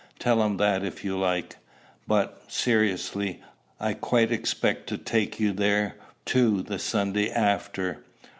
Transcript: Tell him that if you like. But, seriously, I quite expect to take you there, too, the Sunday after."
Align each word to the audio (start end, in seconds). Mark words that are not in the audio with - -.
Tell 0.17 0.41
him 0.41 0.57
that 0.57 0.83
if 0.83 1.05
you 1.05 1.15
like. 1.15 1.57
But, 2.07 2.45
seriously, 2.51 3.39
I 3.79 3.93
quite 3.93 4.31
expect 4.31 4.87
to 4.87 4.97
take 4.97 5.39
you 5.39 5.53
there, 5.53 5.93
too, 6.25 6.63
the 6.63 6.79
Sunday 6.79 7.29
after." 7.29 8.03